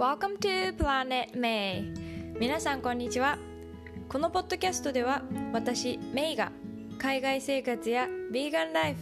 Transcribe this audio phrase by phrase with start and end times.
[0.00, 1.84] Welcome to Planet May.
[2.40, 3.36] 皆さんこんにちは。
[4.08, 5.20] このポッドキャストでは
[5.52, 6.52] 私メイが
[6.98, 9.00] 海外生活やビーガンライフ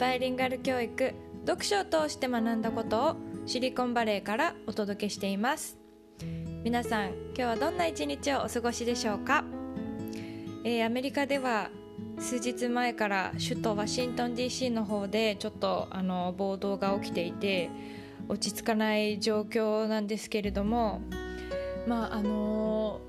[0.00, 1.14] バイリンガル教育
[1.46, 5.78] 読書を通して学んだことをシリコンバレーからお届けしています。
[6.64, 9.44] 皆さん今日はどんな一日をお過ごしでしょうか、
[10.64, 11.70] えー、アメリカでは
[12.18, 17.70] 数日前から首都ワシントン DC の方でちょっとあの暴動が起きていて
[18.28, 21.00] 落ち着かない状況なんですけれども
[21.86, 23.00] まああの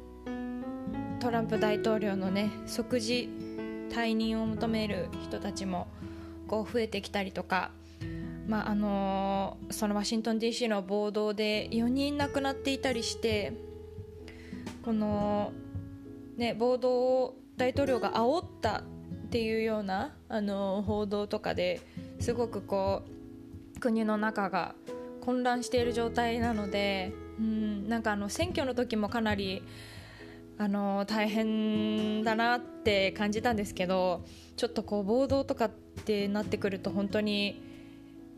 [1.20, 3.30] トランプ大統領のね即時
[3.90, 5.88] 退任を求める人たちも
[6.48, 7.72] こう増えてきたりとか、
[8.48, 13.54] まあ、あのそのワシントン DC の暴動で4人亡くなっていたりして
[14.84, 15.52] この、
[16.38, 16.92] ね、暴動
[17.24, 18.84] を大統領が煽った
[19.28, 21.82] っていうようなあの報道とかで
[22.20, 23.02] すごくこ
[23.76, 24.76] う国の中が
[25.28, 29.62] 混乱している状態なので、うん、なんかあの選挙の時もかなり
[30.58, 34.24] あの大変だなって感じたんですけど
[34.56, 35.70] ちょっとこう暴動とかっ
[36.06, 37.62] てなってくると本当に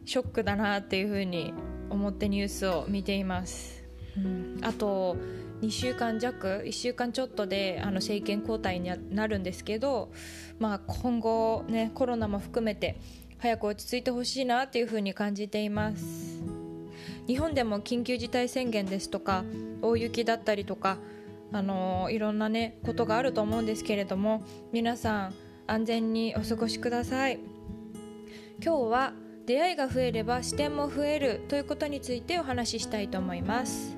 [0.06, 1.54] ショックだなっていうふうに
[1.92, 3.84] 思ってニュースを見ています、
[4.18, 5.16] うん、あと
[5.62, 10.12] 2週間弱1週間ちょっとであの政権交代になるんですけど、
[10.58, 13.00] まあ、今後、ね、コロナも含めて
[13.38, 16.59] 早く落ち着いてほしいなっていうふうに感じています。
[17.30, 19.46] 日本でも緊急事態宣言ですとか
[19.84, 20.98] 大雪だったりとか
[21.52, 25.34] あのいろんなねことがあると思うんですけれども皆さん
[25.68, 27.40] 安全にお過ごしください。
[28.64, 29.14] 今日は
[29.46, 33.96] 出会いが増えれば視点も増えるということについてお話ししたいと思います、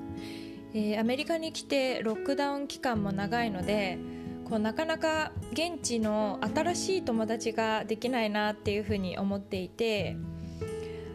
[0.74, 3.98] えー、アメリカに来てロックダウン期間も長いので
[4.46, 10.16] こうなかなか現地の新しい友達ができないなっていうふうに思っていて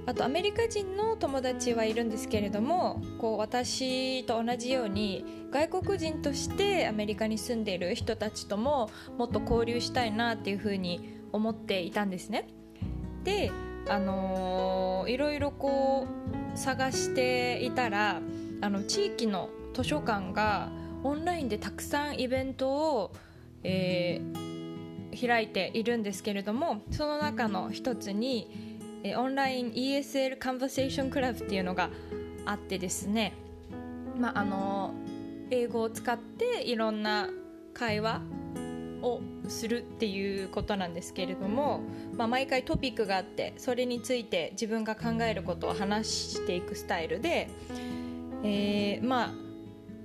[0.07, 8.89] あとアメリカ人の友達はいるんですけれどもこう私と同じように外国人としてアメリカに住んでいる人たちとも
[9.19, 12.49] もっと交流したいなっていうふうに思っていたんですね。
[13.25, 13.51] で
[13.89, 16.07] あのー、いろいろこ
[16.55, 18.21] う探していたら
[18.61, 20.71] あの地域の図書館が
[21.03, 23.13] オンラインでたくさんイベントを、
[23.63, 28.76] えー、開いているんですけれどもその中の一つに
[29.11, 31.91] えオンライン ESL カンバセーションクラブっていうのが
[32.45, 33.35] あってですね、
[34.19, 34.95] まあ、あの
[35.51, 37.29] 英語を使っていろんな
[37.73, 38.23] 会話
[39.03, 41.83] をするっていうことなんですけれども、
[42.17, 47.49] まあ、毎回トピックがあってそれについて自分が考えることを話していくスタイルで、
[48.43, 49.35] えー、まあ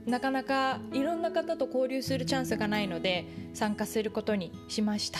[0.06, 5.20] なかなかいろんな方と交流するチャンスがないので参加することにしました。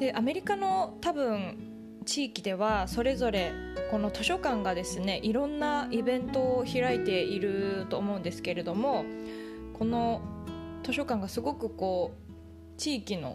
[0.00, 1.71] でアメリカの多分
[2.04, 3.52] 地域ではそれぞれ
[3.90, 9.04] この図書館がですねいろんなイベントを開いていると思うんですけれども
[9.74, 10.22] この
[10.82, 13.34] 図書館がすごくこう地域の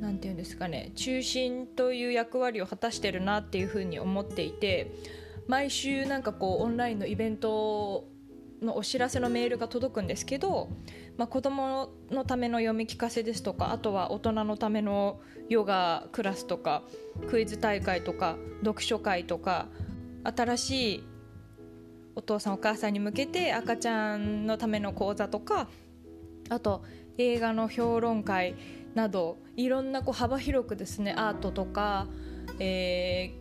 [0.00, 4.92] 何て言うんですかね中心という役割を果たしてるなっていうふうに思っていて
[5.46, 8.04] 毎週なんかこうオンラインのイベント
[8.62, 10.70] のお知らせのメールが届くんですけど
[11.16, 16.82] まあ、子どものための読み聞かせですとかあとは大人のためのヨガクラスとか
[17.28, 19.68] クイズ大会とか読書会とか
[20.24, 21.04] 新しい
[22.14, 25.68] お父さんお母さんに向けて赤ちゃんのための講座とか
[26.50, 26.84] あと
[27.18, 28.54] 映画の評論会
[28.94, 32.08] などいろんなこう幅広くですねアートとか、
[32.58, 33.34] え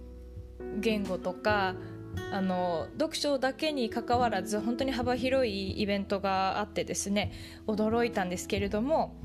[0.60, 1.76] ー、言語とか
[2.32, 7.32] あの読書だけにかかわらず本当に幅広いイベントがあってですね
[7.68, 9.16] 驚いたんですけれども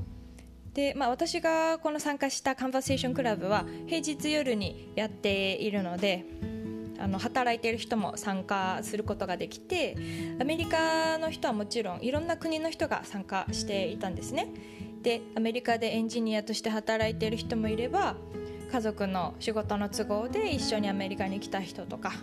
[0.73, 6.25] で、まあ、私がこの参加したカンバセーションクラブは平日夜にやっているので
[6.99, 9.97] あの働いている人も参加することができて
[10.39, 14.47] アメリカの人はもちろんいろんな国の人が参加していたんですね。
[15.01, 18.15] でアメリカでエンジニアとして働いている人もいれば
[18.71, 22.13] 家族の仕事の都合で一緒にアメリカに来た人とか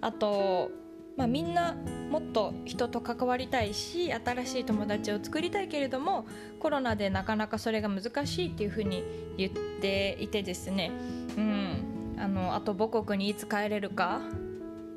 [0.00, 0.70] あと、
[1.16, 1.74] まあ、みんな
[2.10, 6.26] もっと人と関わりたいし新しい友達を作りたいけれども
[6.60, 9.02] コロナでなかなかそれが難しいっていうふうに
[9.36, 10.90] 言っていてですね、
[11.36, 14.20] うん、あのあと母国にいつ帰れるか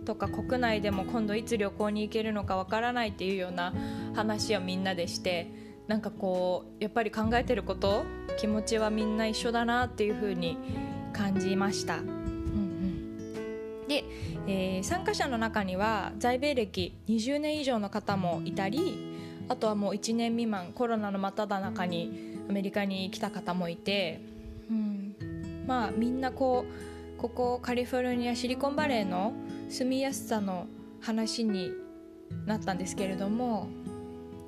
[0.06, 3.74] とか国内でも今度いつ旅行に行けるのかわからないっていうような
[4.16, 5.52] 話をみんなでして
[5.88, 8.04] なんかこうやっぱり考えてること
[8.40, 10.57] 気持ちはみんな一緒だなっていうふうに
[11.13, 11.98] 感じました。
[13.88, 14.04] で、
[14.51, 19.16] えー、参加者の中には在米歴20年以上の方もいたり
[19.48, 24.22] あとはもう1年未満コロナの真っ只中にアメリカに来た方もいて、
[24.72, 25.16] うん、
[25.68, 29.34] まあみんなこうここカリフォルニアシリコンバレーの
[29.69, 30.66] 住みやすさの
[31.00, 31.72] 話に
[32.48, 33.68] なったんですけれども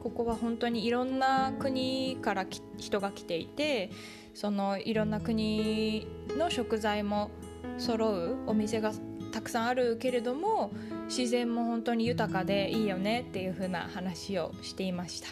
[0.02, 2.48] ここは本当にいろんな国から
[2.78, 3.92] 人が来ていて
[4.34, 6.08] そのいろんな国
[6.40, 7.30] の食材も
[7.78, 8.94] 揃うお店が
[9.32, 10.72] たくさんあるけれども
[11.08, 15.30] 自然も本当に豊かでいいよねっていう風な話をしていました。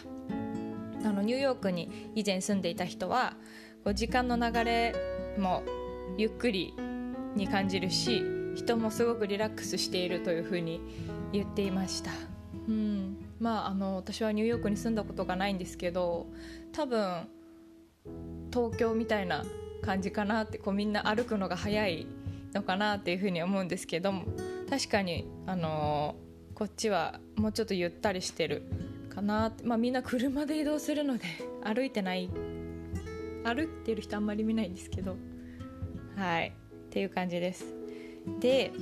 [1.02, 3.34] あのニューヨークに以前住んでいた人は
[3.84, 4.94] こう時間の流れ
[5.38, 5.62] も
[6.18, 6.74] ゆっくり
[7.34, 8.22] に感じるし
[8.54, 10.80] 人もすごくリラックスしているという風に
[11.32, 12.10] 言っていました、
[12.68, 16.26] うん、まああの私はニューヨークに住んだことがないんですけど
[16.72, 17.28] 多分
[18.52, 19.44] 東京みたいな
[19.82, 22.06] 感じかなってこうみんな歩くのが早い
[22.54, 24.24] のかなっていうふうに思うんですけども
[24.68, 28.62] 確かに、あのー、こっちはもうちょっとゆったりしてる
[29.10, 31.24] かなまあ、みんな車で移動するので
[31.64, 32.30] 歩いてない
[33.44, 35.16] 歩いてる人あんまり見ないんですけど
[36.16, 36.52] はいっ
[36.90, 37.64] ていう感じです。
[38.40, 38.72] で、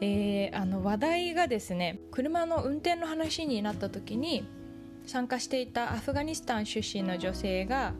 [0.00, 4.44] えー、あの話題がですね車の運転の話になった時に
[5.06, 7.94] 参加していたアフガニスタン出身の女性が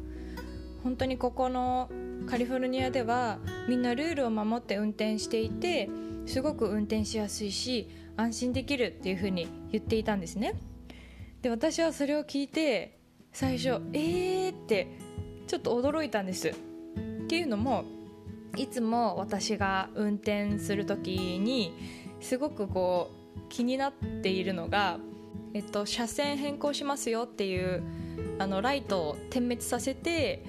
[0.87, 1.91] 本当にここの
[2.29, 5.88] カリフォルニアではみんなルールを守って運転していて
[6.27, 10.55] すごく運転しやすいし安心できるっていうふうに言っていたんですね。
[11.43, 13.00] で私はそれを聞いて
[13.33, 14.87] 最初えーって
[15.49, 16.50] ちょっと驚いたんです。
[16.50, 16.53] っ
[17.27, 17.83] ていうのも
[18.56, 21.75] いつも私が運転する時に
[22.21, 25.00] すごくこう気になっているのが、
[25.53, 27.83] えっと、車線変更しますよっていう
[28.38, 30.44] あのライトを点滅させて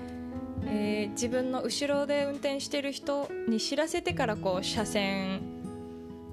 [0.69, 5.41] えー、自分の後ろで運転してる人に知らせてからこう車線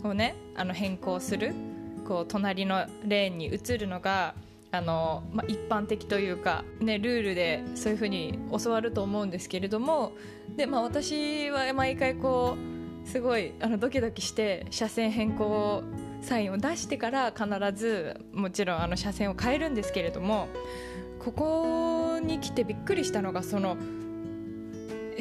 [0.02, 1.54] をねあの変更する
[2.06, 4.34] こう隣のレーンに移るのが
[4.70, 10.12] あの、まあ、一般的というか、ね、ルールでそういうふうに教わると思うんですけれども
[10.56, 12.56] で、まあ、私は毎回こ
[13.04, 15.82] うすごいあのドキドキして車線変更
[16.22, 20.48] サインを出してから必ずもちろんあの車線を変えるんですけれども
[21.18, 23.76] ここに来てびっくりしたのがその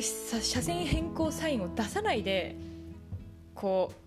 [0.02, 2.56] 車線変更サインを出さないで
[3.54, 4.04] こう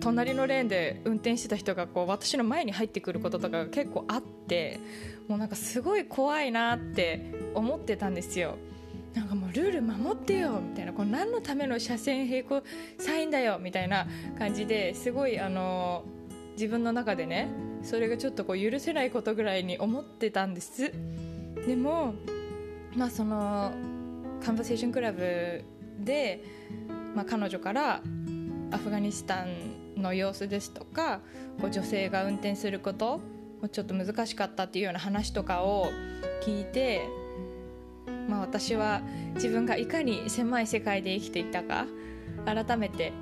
[0.00, 4.80] 隣のレーンで運転してた人がこう私の前に入ってくることとかが結構あって
[5.28, 8.56] もうなんかすごい怖いなって思ってたんですよ。
[9.14, 12.62] なんかもうルール守ってよみたいなこれ何のための車線並行
[12.98, 14.06] サインだよみたいな
[14.38, 16.04] 感じですごいあの
[16.52, 17.48] 自分の中でね
[17.82, 20.92] それがちょっとこう許せないことぐらいに思ってたんです
[21.66, 22.14] でも
[22.94, 23.72] まあその
[24.44, 25.64] カンバセーションクラブ
[26.00, 26.42] で、
[27.14, 28.02] まあ、彼女から
[28.70, 31.20] アフガニスタンの様子ですとか
[31.60, 33.20] こう女性が運転すること
[33.60, 35.88] もちょっと難しかったっていうような話とかを
[36.42, 37.06] 聞いて、
[38.28, 39.02] まあ、私は
[39.34, 41.86] 自分がいかに狭い世界で生きていたか
[42.46, 43.12] 改めて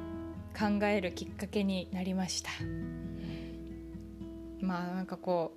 [0.57, 2.51] 考えるきっかけになりました。
[4.61, 5.53] まあなんかこ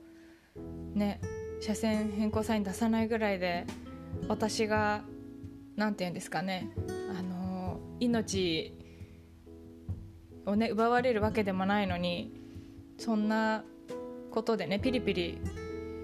[0.56, 1.20] うね
[1.60, 3.66] 車線変更サイン出さないぐらいで
[4.28, 5.04] 私が
[5.82, 6.70] 何て言うんですかね。
[7.10, 8.72] あの命
[10.46, 12.32] をね奪われるわけでもないのに
[13.00, 13.64] そんな
[14.30, 15.42] ことでねピリピリ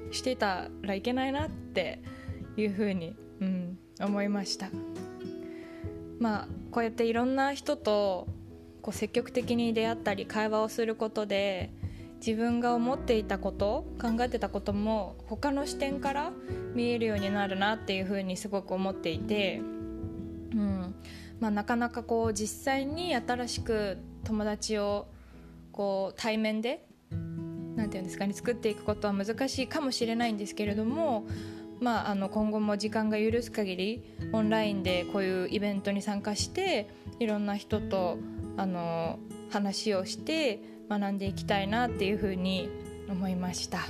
[0.10, 2.02] してたらいけないなって
[2.56, 4.70] いうふうに、うん、思いました。
[6.20, 8.28] まあこうやっていろんな人と
[8.82, 11.72] こう積極的に出会ったり会話をすることで
[12.18, 16.32] 自分が思っていたこと考えてたことも他の視点から
[16.74, 19.62] 見えるようになるなっていうふうにすごく思っていて、
[20.54, 20.96] うん。
[21.40, 25.08] まあ、なかなかこう実際に新しく友達を
[25.72, 26.88] こう対面で
[27.76, 31.28] なんていうんですかね作っていくことは難しいかもしれないんですけれども、
[31.80, 38.18] まあ、あの今後も時間が許す限りオンラインでこういうイベントに参加していろんな人と
[38.58, 42.70] あの話をして学んでいきたいなっていうふうに
[43.10, 43.80] 思いました。
[43.80, 43.86] は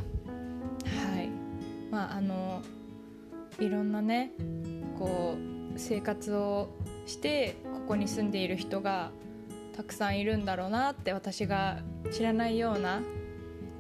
[1.22, 1.30] い
[1.92, 2.62] まあ、あの
[3.60, 4.32] いろんなね
[4.98, 5.36] こ
[5.76, 6.70] う生活を
[7.06, 9.12] してここに住んでいる人が
[9.76, 11.80] たくさんいるんだろうなって私が
[12.12, 13.02] 知らないような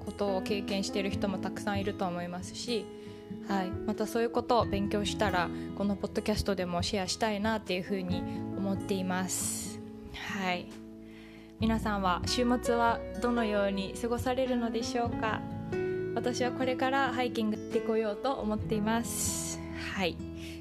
[0.06, 2.86] ことを経験している人もたくさんいると思いますし、
[3.48, 8.22] はい、またそういうことを勉強したらこのポッドキャストでもシェアしたいなっていうふうに
[8.58, 9.80] 思っています。
[10.14, 10.87] はい
[11.60, 15.42] 皆さんは週末はどのように過ごされるのでしょうか？
[16.16, 19.60] 私はこれからハイキングってこようと思っています。
[19.96, 20.16] はい。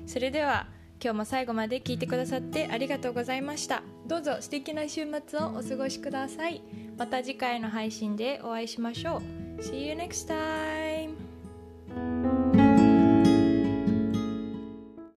[0.06, 0.66] それでは
[1.02, 3.82] 今日も最後まで聞いてくださってありがとうございました。
[4.06, 6.62] どうぞ素敵な週末をお過ごしください。
[6.96, 9.22] また次回の配信でお会いしましょ
[9.58, 9.62] う。
[9.62, 10.75] See you next time!